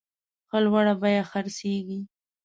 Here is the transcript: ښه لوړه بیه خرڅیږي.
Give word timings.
ښه 0.49 0.57
لوړه 0.65 0.93
بیه 1.01 1.23
خرڅیږي. 1.31 1.99